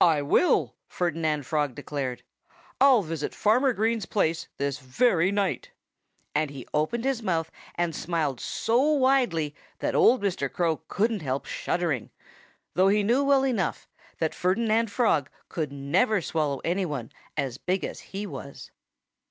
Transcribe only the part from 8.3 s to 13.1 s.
so widely that old Mr. Crow couldn't help shuddering though he